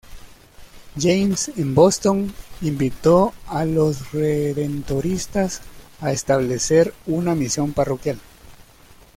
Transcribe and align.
James 0.97 1.51
en 1.57 1.75
Boston, 1.75 2.33
invitó 2.61 3.35
a 3.45 3.65
los 3.65 4.11
Redentoristas 4.13 5.61
a 5.99 6.11
establecer 6.11 6.91
una 7.05 7.35
misión 7.35 7.71
parroquial. 7.73 8.17